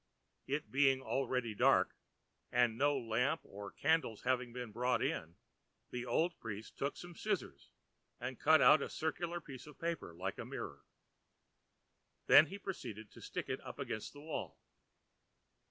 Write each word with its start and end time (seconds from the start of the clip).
It 0.47 0.71
being 0.71 0.99
already 1.03 1.53
dark, 1.53 1.95
and 2.51 2.75
no 2.75 2.97
lamp 2.97 3.41
or 3.43 3.71
candles 3.71 4.23
having 4.23 4.51
been 4.51 4.71
brought 4.71 5.03
in, 5.03 5.35
the 5.91 6.07
old 6.07 6.39
priest 6.39 6.75
took 6.75 6.97
some 6.97 7.13
scissors 7.13 7.69
and 8.19 8.39
cut 8.39 8.63
out 8.63 8.81
a 8.81 8.89
circular 8.89 9.39
piece 9.39 9.67
of 9.67 9.77
paper 9.77 10.15
like 10.15 10.39
a 10.39 10.43
mirror, 10.45 10.85
which 12.25 12.49
he 12.49 12.57
proceeded 12.57 13.11
to 13.11 13.21
stick 13.21 13.47
against 13.47 14.11
the 14.13 14.21
wall. 14.21 14.57